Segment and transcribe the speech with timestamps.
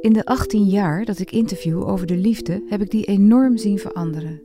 [0.00, 3.78] In de 18 jaar dat ik interview over de liefde heb ik die enorm zien
[3.78, 4.42] veranderen.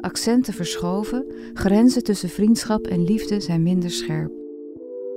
[0.00, 4.32] Accenten verschoven, grenzen tussen vriendschap en liefde zijn minder scherp.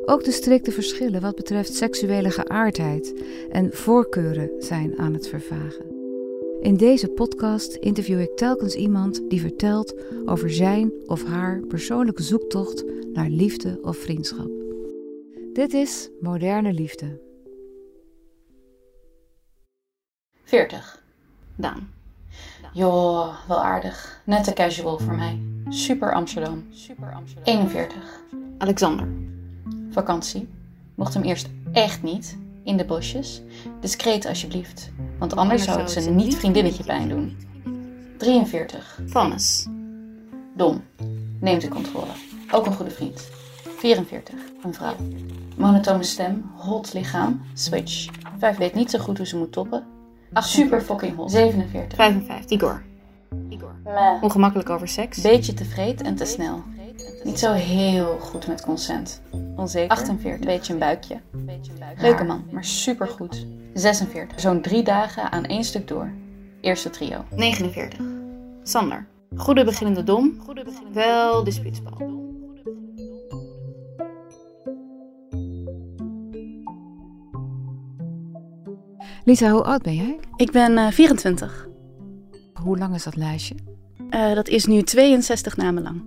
[0.06, 3.14] Ook de strikte verschillen wat betreft seksuele geaardheid
[3.52, 5.86] en voorkeuren zijn aan het vervagen.
[6.62, 12.84] In deze podcast interview ik telkens iemand die vertelt over zijn of haar persoonlijke zoektocht
[13.14, 14.52] naar liefde of vriendschap.
[15.54, 17.33] Dit is Moderne Liefde.
[20.54, 21.02] 40.
[21.56, 21.90] Daan.
[22.74, 24.22] Joh, wel aardig.
[24.26, 25.40] Net te casual voor mij.
[25.70, 26.68] Super Amsterdam.
[27.44, 27.96] 41.
[28.58, 29.08] Alexander.
[29.90, 30.50] Vakantie.
[30.96, 32.38] Mocht hem eerst echt niet.
[32.64, 33.42] In de bosjes.
[33.80, 34.92] Discreet alsjeblieft.
[35.20, 37.38] Want anders zou het ze niet vriendinnetje pijn doen.
[38.18, 39.00] 43.
[39.12, 39.68] Thomas.
[40.56, 40.84] Dom.
[41.40, 42.12] Neemt de controle.
[42.52, 43.30] Ook een goede vriend.
[43.78, 44.36] 44.
[44.64, 44.96] Een vrouw.
[45.58, 48.10] Monotone stem, hot lichaam, switch.
[48.38, 49.93] 5 weet niet zo goed hoe ze moet toppen.
[50.42, 51.32] Super fucking hot.
[51.32, 51.96] 47.
[51.96, 52.46] 55.
[52.50, 52.84] Igor.
[53.50, 53.76] Igor.
[54.22, 55.22] Ongemakkelijk over seks.
[55.22, 56.64] Beetje te vreed en te snel.
[57.24, 59.22] Niet zo heel goed met consent.
[59.56, 59.90] Onzeker.
[59.98, 60.46] 48.
[60.46, 61.20] Beetje een buikje.
[61.98, 63.46] Leuke man, maar super goed.
[63.74, 64.40] 46.
[64.40, 66.12] Zo'n drie dagen aan één stuk door.
[66.62, 67.24] Eerste trio.
[67.36, 68.00] 49.
[68.64, 69.08] Sander.
[69.36, 70.42] Goede beginnende dom.
[70.94, 72.23] Wel dispuutspel.
[79.26, 80.20] Lisa, hoe oud ben jij?
[80.36, 81.68] Ik ben eh 24.
[82.54, 83.56] Hoe lang is dat lijstje?
[84.10, 86.04] Eh, dat is nu 62 namen lang.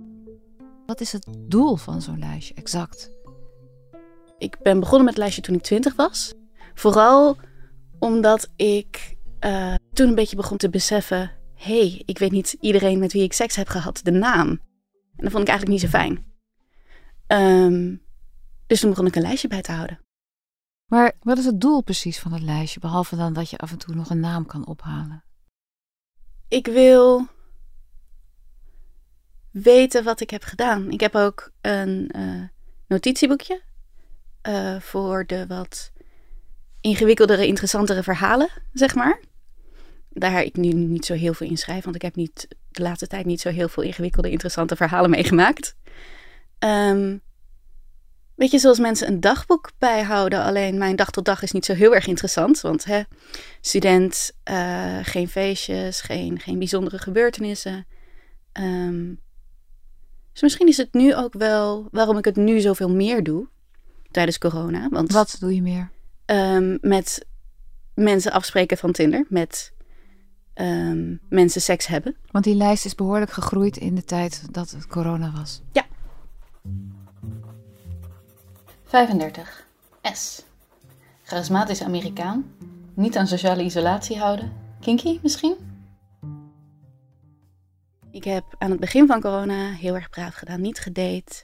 [0.85, 3.11] Wat is het doel van zo'n lijstje exact?
[4.37, 6.33] Ik ben begonnen met het lijstje toen ik 20 was.
[6.73, 7.37] Vooral
[7.99, 12.99] omdat ik eh, toen een beetje begon te beseffen: hé, hey, ik weet niet iedereen
[12.99, 14.49] met wie ik seks heb gehad, de naam.
[15.15, 16.25] En dat vond ik eigenlijk niet zo fijn.
[17.27, 17.95] Ehm,
[18.67, 20.06] dus toen begon ik een lijstje bij te houden.
[20.87, 23.77] Maar wat is het doel precies van het lijstje, behalve dan dat je af en
[23.77, 25.23] toe nog een naam kan ophalen?
[26.47, 27.27] Ik wil
[29.51, 30.91] weten wat ik heb gedaan.
[30.91, 32.43] Ik heb ook een eh,
[32.87, 33.61] notitieboekje
[34.41, 35.91] eh, voor de wat
[36.81, 39.19] ingewikkeldere, interessantere verhalen, zeg maar.
[40.09, 43.07] Daar ik nu niet zo heel veel in schrijf, want ik heb niet, de laatste
[43.07, 45.75] tijd niet zo heel veel ingewikkelde, interessante verhalen meegemaakt.
[46.59, 47.17] Ehm,
[48.37, 51.73] weet je, zoals mensen een dagboek bijhouden, alleen mijn dag tot dag is niet zo
[51.73, 52.61] heel erg interessant.
[52.61, 53.01] Want hè,
[53.61, 57.85] student, eh, geen feestjes, geen, geen bijzondere gebeurtenissen.
[58.51, 59.13] Ehm,
[60.33, 63.47] dus misschien is het nu ook wel waarom ik het nu zoveel meer doe
[64.11, 64.89] tijdens corona.
[64.89, 65.91] Want, Wat doe je meer?
[66.25, 67.25] ehm, met
[67.93, 69.73] mensen afspreken van Tinder, met
[70.53, 72.15] ehm, mensen seks hebben.
[72.31, 75.61] Want die lijst is behoorlijk gegroeid in de tijd dat het corona was.
[78.87, 79.67] 35.
[80.13, 80.43] S.
[81.23, 82.55] Charismatisch Amerikaan.
[82.93, 84.53] Niet aan sociale isolatie houden.
[84.79, 85.55] Kinky misschien?
[88.11, 91.43] Ik heb aan het begin van corona heel erg braaf gedaan, niet gedate.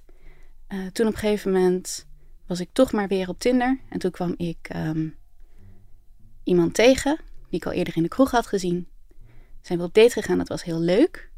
[0.67, 2.07] Eh, toen op een gegeven moment
[2.47, 3.79] was ik toch maar weer op Tinder.
[3.89, 5.07] En toen kwam ik ehm,
[6.43, 8.87] iemand tegen, die ik al eerder in de kroeg had gezien.
[9.61, 11.31] Zijn we op date gegaan, dat was heel leuk.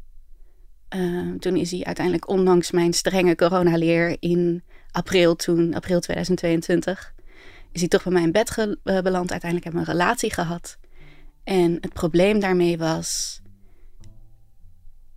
[0.88, 4.62] Eh, toen is hij uiteindelijk, ondanks mijn strenge coronaleer in
[4.96, 7.14] april, toen, april 2022,
[7.72, 9.30] is hij toch bij mij in bed ge- eh, beland.
[9.30, 10.78] Uiteindelijk hebben we een relatie gehad.
[11.44, 13.40] En het probleem daarmee was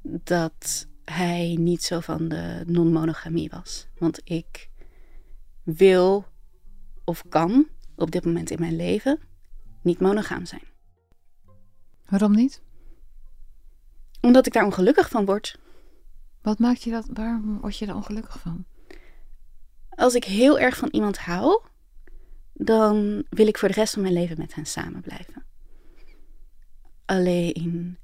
[0.01, 3.87] dat hij niet zo van de non-monogamie was.
[3.97, 4.69] Want ik
[5.63, 6.25] wil
[7.03, 9.19] of kan op dit moment in mijn leven
[9.81, 10.63] niet monogaam zijn.
[12.09, 12.61] Waarom niet?
[14.21, 15.59] Omdat ik daar ongelukkig van word.
[16.41, 17.07] Wat maakt je dat?
[17.13, 18.65] Waarom word je er ongelukkig van?
[19.99, 21.61] Als ik heel erg van iemand hou,
[22.53, 25.45] dan wil ik voor de rest van mijn leven met hen samen blijven.
[27.05, 27.97] Alleen,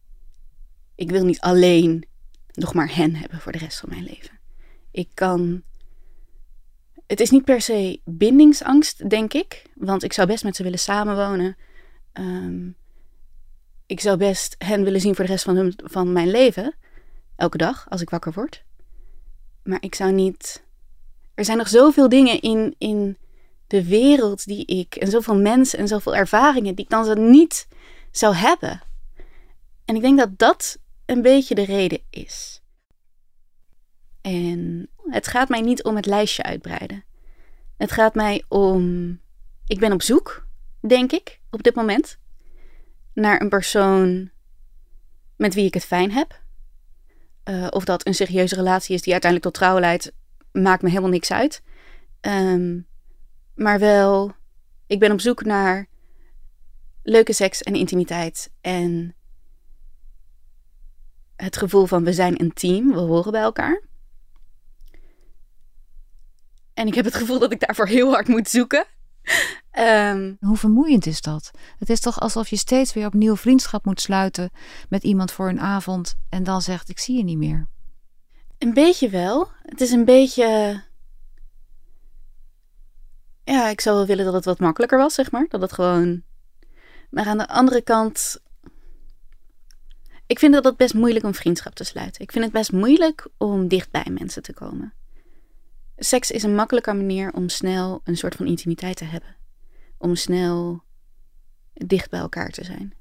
[0.95, 2.05] ik wil niet alleen
[2.53, 4.39] nog maar hen hebben voor de rest van mijn leven.
[4.91, 5.63] Ik kan.
[7.07, 9.63] Het is niet per se bindingsangst, denk ik.
[9.75, 11.57] Want ik zou best met ze willen samenwonen.
[12.11, 12.69] Ehm,
[13.85, 16.75] ik zou best hen willen zien voor de rest van, hun, van mijn leven.
[17.35, 18.63] Elke dag als ik wakker word.
[19.63, 20.64] Maar ik zou niet.
[21.35, 23.17] Er zijn nog zoveel dingen in, in
[23.67, 24.95] de wereld die ik.
[24.95, 27.67] En zoveel mensen en zoveel ervaringen die ik dan zo niet
[28.11, 28.81] zou hebben.
[29.85, 32.61] En ik denk dat dat een beetje de reden is.
[34.21, 37.03] En het gaat mij niet om het lijstje uitbreiden.
[37.77, 39.19] Het gaat mij om.
[39.67, 40.47] Ik ben op zoek,
[40.79, 42.17] denk ik, op dit moment.
[43.13, 44.31] Naar een persoon
[45.35, 46.43] met wie ik het fijn heb.
[47.49, 50.11] Uh, of dat een serieuze relatie is die uiteindelijk tot trouwen leidt,
[50.61, 51.63] maakt me helemaal niks uit.
[52.21, 52.87] Um,
[53.55, 54.31] maar wel,
[54.87, 55.87] ik ben op zoek naar
[57.03, 58.51] leuke seks en intimiteit.
[58.61, 59.15] En
[61.35, 63.83] het gevoel van we zijn een team, we horen bij elkaar.
[66.73, 68.85] En ik heb het gevoel dat ik daarvoor heel hard moet zoeken.
[69.79, 71.51] Um, Hoe vermoeiend is dat?
[71.77, 74.51] Het is toch alsof je steeds weer opnieuw vriendschap moet sluiten
[74.89, 77.67] met iemand voor een avond en dan zegt: Ik zie je niet meer.
[78.57, 79.49] Een beetje wel.
[79.61, 80.81] Het is een beetje.
[83.43, 85.45] Ja, ik zou wel willen dat het wat makkelijker was, zeg maar.
[85.49, 86.23] Dat het gewoon.
[87.09, 88.43] Maar aan de andere kant.
[90.27, 92.21] Ik vind dat het best moeilijk om vriendschap te sluiten.
[92.21, 94.93] Ik vind het best moeilijk om dicht bij mensen te komen.
[95.97, 99.35] Seks is een makkelijke manier om snel een soort van intimiteit te hebben.
[99.97, 100.83] Om snel
[101.73, 102.93] dicht bij elkaar te zijn.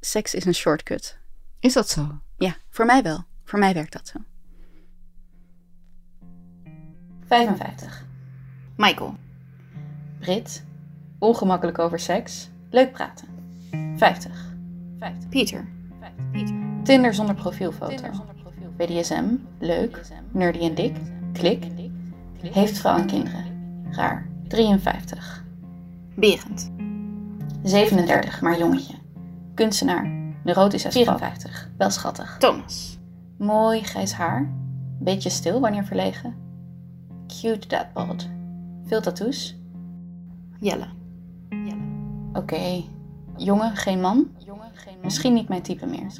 [0.00, 1.18] Seks is een shortcut.
[1.60, 2.20] Is dat zo?
[2.40, 3.24] Ja, voor mij wel.
[3.44, 4.18] Voor mij werkt dat zo.
[7.26, 8.04] 55.
[8.76, 9.14] Michael.
[10.18, 10.64] Brit.
[11.18, 12.50] Ongemakkelijk over seks.
[12.70, 13.28] Leuk praten.
[13.96, 14.54] 50.
[14.98, 15.28] 50.
[15.28, 15.68] Pieter.
[16.82, 18.10] Tinder zonder profielfoto.
[18.76, 19.24] BDSM,
[19.58, 20.00] leuk,
[20.30, 20.96] nerdy en dik,
[21.32, 21.64] klik,
[22.40, 23.44] heeft vrouw en kinderen,
[23.90, 25.44] raar, 53.
[26.14, 26.70] Berend,
[27.62, 28.94] 37, maar jongetje,
[29.54, 30.19] kunstenaar,
[30.54, 32.36] neurotisch 54, wel schattig.
[32.38, 32.98] Thomas,
[33.38, 34.52] mooi grijs haar,
[34.98, 36.34] beetje stil wanneer verlegen,
[37.40, 38.28] cute dadbod,
[38.86, 39.56] veel tattoos.
[40.60, 40.86] Jelle,
[41.48, 41.82] Jelle.
[42.28, 42.88] oké, okay.
[43.36, 44.30] jongen, geen man,
[45.02, 46.12] misschien niet mijn type meer.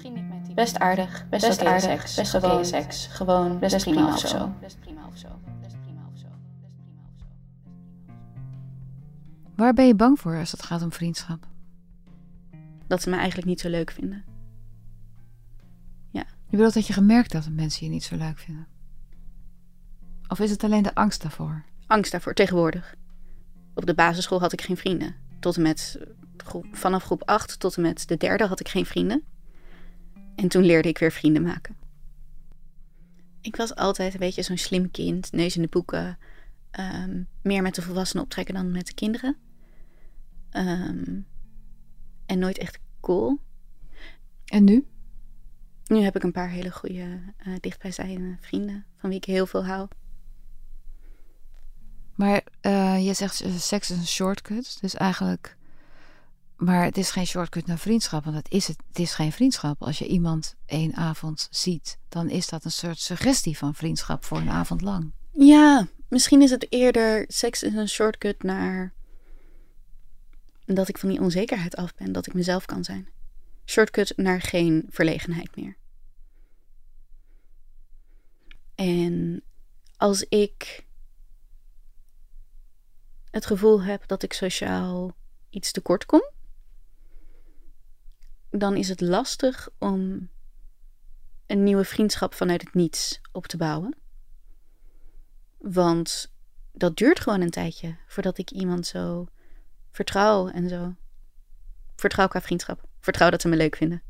[0.54, 4.18] Best aardig, best, best aardig, seks, best oké okay seks, gewoon best, best prima, of
[4.18, 4.52] zo.
[4.60, 5.28] Best prima of zo.
[5.60, 6.26] Best prima of zo.
[9.54, 11.49] Waar ben je bang voor als het gaat om vriendschap?
[12.90, 14.24] Dat ze me eigenlijk niet zo leuk vinden.
[16.10, 16.24] Ja.
[16.46, 18.66] Je bedoelt dat je gemerkt hebt dat mensen je niet zo leuk vinden?
[20.28, 21.64] Of is het alleen de angst daarvoor?
[21.86, 22.94] Angst daarvoor, tegenwoordig.
[23.74, 25.14] Op de basisschool had ik geen vrienden.
[25.40, 25.98] Tot en met
[26.36, 29.24] groep, vanaf groep 8 tot en met de derde had ik geen vrienden.
[30.34, 31.76] En toen leerde ik weer vrienden maken.
[33.40, 36.18] Ik was altijd een beetje zo'n slim kind, neus in de boeken.
[36.70, 39.36] Ehm, meer met de volwassenen optrekken dan met de kinderen.
[40.50, 41.20] Ehm,
[42.30, 43.38] en nooit echt cool.
[44.44, 44.86] En nu?
[45.86, 49.64] Nu heb ik een paar hele goede, uh, dichtbijzijnde vrienden van wie ik heel veel
[49.64, 49.88] hou.
[52.14, 54.78] Maar uh, je zegt uh, seks is een shortcut.
[54.80, 55.58] Dus eigenlijk
[56.56, 59.82] maar het is geen shortcut naar vriendschap, want het is, het, het is geen vriendschap.
[59.82, 64.38] Als je iemand één avond ziet, dan is dat een soort suggestie van vriendschap voor
[64.38, 65.12] een avond lang.
[65.32, 68.92] Ja, misschien is het eerder seks is een shortcut naar
[70.74, 73.08] dat ik van die onzekerheid af ben, dat ik mezelf kan zijn.
[73.64, 75.76] Shortcut naar geen verlegenheid meer.
[78.74, 79.42] En
[79.96, 80.86] als ik
[83.30, 85.16] het gevoel heb dat ik sociaal
[85.50, 86.30] iets tekort kom,
[88.50, 90.28] dan is het lastig om
[91.46, 93.96] een nieuwe vriendschap vanuit het niets op te bouwen.
[95.58, 96.32] Want
[96.72, 99.28] dat duurt gewoon een tijdje voordat ik iemand zo
[99.90, 100.94] vertrouw en zo.
[101.96, 102.88] Vertrouw qua vriendschap.
[103.00, 104.02] Vertrouw dat ze me leuk vinden.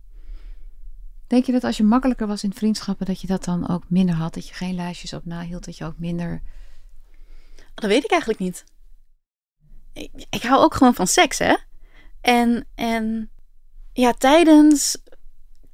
[1.26, 4.14] Denk je dat als je makkelijker was in vriendschappen, dat je dat dan ook minder
[4.14, 4.34] had?
[4.34, 6.42] Dat je geen lijstjes op nahield, dat je ook minder.
[7.74, 8.64] Dat weet ik eigenlijk niet.
[9.92, 11.56] Ik, ik hou ook gewoon van seks, hè?
[12.20, 13.30] En, en
[13.92, 14.96] ja, tijdens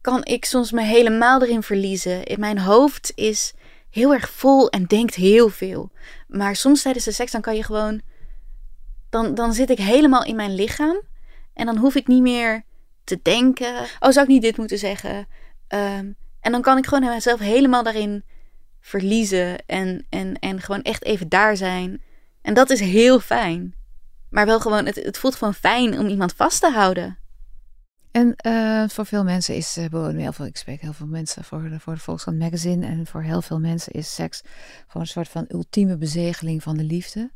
[0.01, 2.25] kan ik soms me helemaal erin verliezen.
[2.25, 3.55] In mijn hoofd is
[3.91, 5.91] heel erg vol en denkt heel veel.
[6.29, 8.03] Maar soms tijdens de seks dan kan je gewoon.
[9.17, 11.03] Dan, dan zit ik helemaal in mijn lichaam.
[11.55, 12.63] En dan hoef ik niet meer
[13.05, 13.75] te denken.
[14.01, 15.27] Oh, zou ik niet dit moeten zeggen?
[15.69, 18.25] Ehm, en dan kan ik gewoon mezelf helemaal daarin
[18.81, 19.67] verliezen.
[19.67, 22.03] En, en, en gewoon echt even daar zijn.
[22.43, 23.75] En dat is heel fijn.
[24.31, 27.19] Maar wel gewoon, het, het voelt gewoon fijn om iemand vast te houden.
[28.11, 31.69] En uh, voor veel mensen is, uh, heel veel, ik spreek heel veel mensen voor
[31.69, 32.87] de, voor de Volkskrant Magazine.
[32.87, 34.43] En voor heel veel mensen is seks
[34.87, 37.31] gewoon een soort van ultieme bezegeling van de liefde.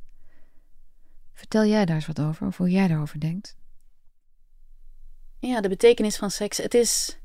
[1.40, 3.56] Vertel jij daar eens wat over, of hoe jij daarover denkt?
[5.38, 6.56] Ja, de betekenis van seks.
[6.56, 7.18] Het is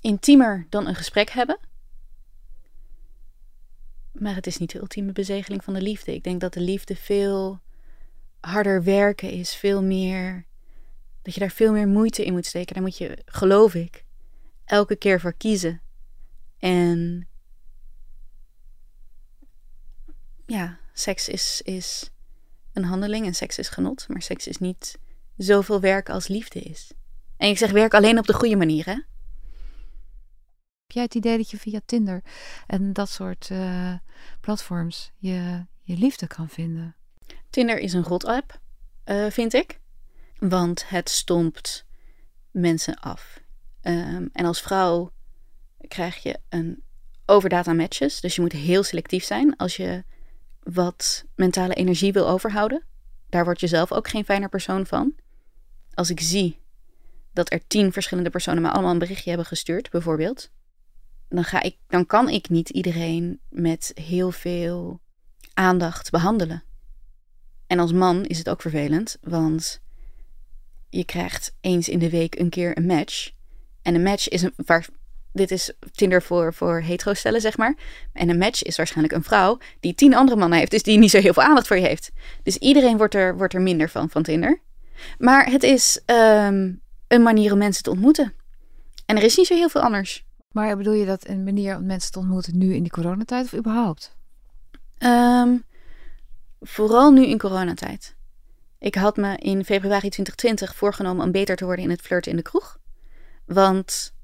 [0.00, 1.58] intiemer dan een gesprek hebben.
[4.12, 6.14] Maar het is niet de ultieme bezegeling van de liefde.
[6.14, 7.60] Ik denk dat de liefde veel
[8.40, 10.46] harder werken is, veel meer.
[11.22, 12.74] Dat je daar veel meer moeite in moet steken.
[12.74, 14.04] Daar moet je, geloof ik,
[14.64, 15.80] elke keer voor kiezen.
[16.58, 17.28] En
[20.46, 22.10] ja, seks is, is
[22.72, 24.98] een handeling en seks is genot, maar seks is niet
[25.36, 26.90] zoveel werk als liefde is.
[27.36, 28.92] En ik zeg werk alleen op de goede manier, hè?
[30.86, 32.22] Heb jij het idee dat je via Tinder
[32.66, 33.94] en dat soort uh,
[34.40, 36.96] platforms je, je liefde kan vinden?
[37.50, 38.60] Tinder is een rot-app,
[39.04, 39.80] uh, vind ik.
[40.38, 41.86] Want het stompt
[42.50, 43.40] mensen af.
[43.82, 45.12] Um, en als vrouw
[45.88, 46.82] krijg je een
[47.26, 48.20] overdata matches.
[48.20, 50.04] Dus je moet heel selectief zijn als je
[50.72, 52.82] wat mentale energie wil overhouden.
[53.28, 55.14] Daar word je zelf ook geen fijner persoon van.
[55.94, 56.60] Als ik zie
[57.32, 60.50] dat er tien verschillende personen me allemaal een berichtje hebben gestuurd, bijvoorbeeld,
[61.28, 65.00] dan, ga ik, dan kan ik niet iedereen met heel veel
[65.54, 66.64] aandacht behandelen.
[67.66, 69.80] En als man is het ook vervelend, want
[70.88, 73.30] je krijgt eens in de week een keer een match.
[73.82, 74.88] En een match is een, waar,
[75.36, 77.76] dit is Tinder voor, voor hetero stellen, zeg maar.
[78.12, 81.10] En een match is waarschijnlijk een vrouw die tien andere mannen heeft, dus die niet
[81.10, 82.10] zo heel veel aandacht voor je heeft.
[82.42, 84.60] Dus iedereen wordt er, wordt er minder van, van Tinder.
[85.18, 86.72] Maar het is ehm,
[87.08, 88.32] een manier om mensen te ontmoeten.
[89.06, 90.24] En er is niet zo heel veel anders.
[90.52, 93.54] Maar bedoel je dat een manier om mensen te ontmoeten nu in die coronatijd of
[93.54, 94.16] überhaupt?
[94.98, 95.64] Um,
[96.60, 98.14] vooral nu in coronatijd.
[98.78, 102.36] Ik had me in februari 2020 voorgenomen om beter te worden in het flirten in
[102.36, 102.78] de kroeg.
[103.44, 104.14] Want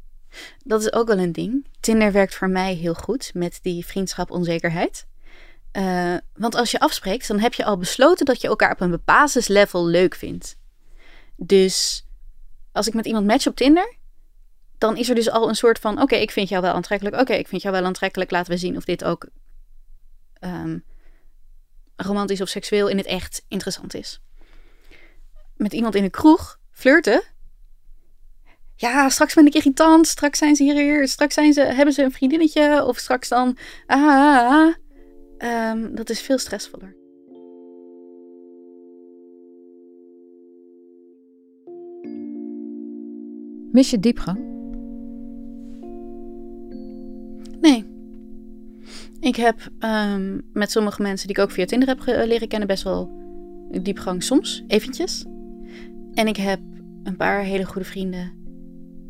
[0.64, 1.66] dat is ook wel een ding.
[1.80, 5.06] Tinder werkt voor mij heel goed met die vriendschap onzekerheid.
[5.72, 9.02] Uh, want als je afspreekt, dan heb je al besloten dat je elkaar op een
[9.04, 10.56] basislevel leuk vindt.
[11.36, 12.06] Dus
[12.72, 13.96] als ik met iemand match op Tinder,
[14.78, 17.20] dan is er dus al een soort van: oké, ik vind jou wel aantrekkelijk.
[17.20, 18.30] Oké, ik vind jou wel aantrekkelijk.
[18.30, 19.28] Laten we zien of dit ook
[20.40, 20.84] um,
[21.96, 24.20] romantisch of seksueel in het echt interessant is.
[25.56, 27.22] Met iemand in een kroeg flirten.
[28.82, 30.06] Ja, straks ben ik irritant.
[30.06, 31.08] Straks zijn ze hier.
[31.08, 32.84] Straks zijn ze, hebben ze een vriendinnetje.
[32.84, 33.56] Of straks dan.
[33.86, 34.74] Ah, ah, ah.
[35.70, 36.96] Um, dat is veel stressvoller.
[43.72, 44.38] Mis je diepgang?
[47.60, 47.84] Nee.
[49.20, 52.82] Ik heb um, met sommige mensen die ik ook via Tinder heb leren kennen best
[52.82, 53.10] wel
[53.82, 55.24] diepgang soms, eventjes.
[56.14, 56.60] En ik heb
[57.02, 58.41] een paar hele goede vrienden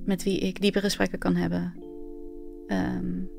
[0.04, 1.74] met wie ik diepe gesprekken kan hebben.
[2.66, 3.30] Um,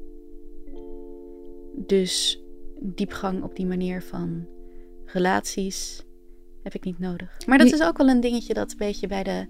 [1.76, 2.44] dus
[2.80, 4.48] diepgang op die manier van
[5.06, 6.04] relaties
[6.64, 7.46] heb ik niet nodig.
[7.46, 9.48] Maar dat is ook wel een dingetje dat een beetje bij de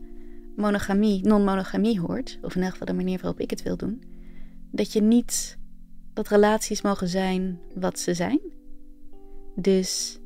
[0.55, 2.39] monogamie, non-monogamie hoort.
[2.41, 4.03] Of in elk geval de manier waarop ik het wil doen.
[4.71, 5.57] Dat je niet
[6.13, 8.39] dat relaties mogen zijn wat ze zijn.
[9.55, 10.19] Dus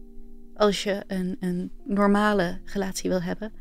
[0.53, 3.51] als je een, een normale relatie wil hebben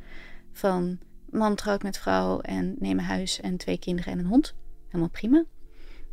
[0.53, 0.99] van
[1.31, 4.55] man trouwt met vrouw en neem een huis en twee kinderen en een hond,
[4.87, 5.45] helemaal prima.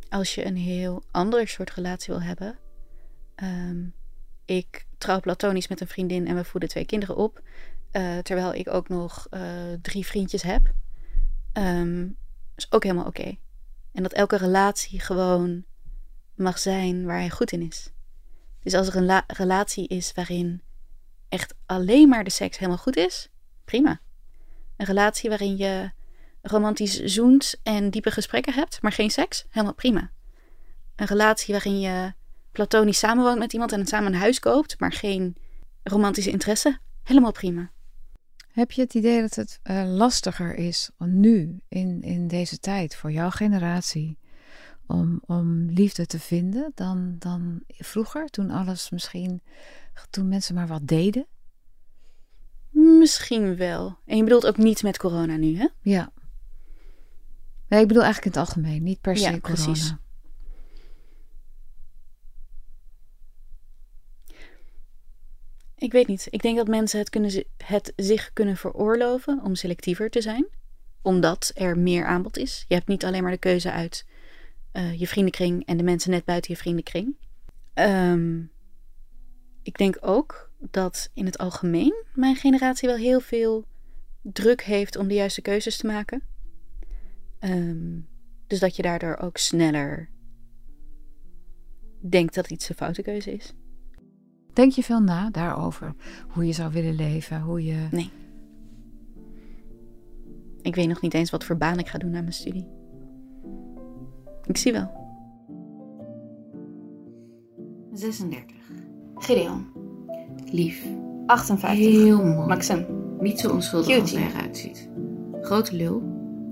[0.08, 2.58] Als je een heel andere soort relatie wil hebben,
[3.42, 3.94] um,
[4.44, 7.42] ik trouw platonisch met een vriendin en we voeden twee kinderen op,
[7.92, 9.40] uh, terwijl ik ook nog uh,
[9.82, 10.74] drie vriendjes heb,
[11.52, 12.16] um,
[12.56, 13.36] is ook helemaal oké.
[13.92, 15.64] En dat elke relatie gewoon
[16.34, 17.92] mag zijn waar hij goed in is.
[18.62, 20.62] Dus als er een relatie is waarin
[21.28, 23.30] echt alleen maar de seks helemaal goed is,
[23.64, 24.00] prima.
[24.84, 25.90] Een relatie waarin je
[26.42, 30.10] romantisch zoent en diepe gesprekken hebt, maar geen seks, helemaal prima.
[30.96, 32.12] Een relatie waarin je
[32.52, 35.36] platonisch samenwoont met iemand en samen een huis koopt, maar geen
[35.82, 37.70] romantische interesse, helemaal prima.
[38.52, 43.12] Heb je het idee dat het uh, lastiger is nu, in, in deze tijd, voor
[43.12, 44.18] jouw generatie,
[44.86, 49.42] om, om liefde te vinden dan, dan vroeger, toen alles misschien,
[50.10, 51.26] toen mensen maar wat deden?
[52.74, 53.98] Misschien wel.
[54.06, 55.68] En je bedoelt ook niet met corona nu, hè?
[55.80, 56.12] Ja.
[57.68, 59.62] Nee, ik bedoel eigenlijk in het algemeen, niet per se ja, corona.
[59.64, 59.94] Precies.
[65.76, 66.26] Ik weet niet.
[66.30, 70.46] Ik denk dat mensen het, kunnen, het zich kunnen veroorloven om selectiever te zijn.
[71.02, 72.64] Omdat er meer aanbod is.
[72.68, 74.06] Je hebt niet alleen maar de keuze uit
[74.72, 77.16] uh, je vriendenkring en de mensen net buiten je vriendenkring.
[77.74, 78.52] Um,
[79.62, 83.64] ik denk ook dat in het algemeen mijn generatie wel heel veel
[84.22, 86.22] druk heeft om de juiste keuzes te maken.
[87.40, 88.06] Um,
[88.46, 90.08] dus dat je daardoor ook sneller
[92.00, 93.54] denkt dat iets een foute keuze is.
[94.52, 95.94] Denk je veel na daarover?
[96.28, 97.40] Hoe je zou willen leven?
[97.40, 97.88] Hoe je...
[97.90, 98.10] Nee.
[100.62, 102.66] Ik weet nog niet eens wat voor baan ik ga doen na mijn studie.
[104.46, 105.02] Ik zie wel.
[107.92, 108.56] 36.
[109.14, 109.83] Gideon.
[110.50, 110.86] Lief.
[111.26, 111.78] 58.
[111.78, 112.46] Heel mooi.
[112.46, 112.86] Maxim.
[113.20, 114.18] Niet zo onschuldig als Cutie.
[114.18, 114.88] hij eruit ziet.
[115.40, 116.02] Grote lul.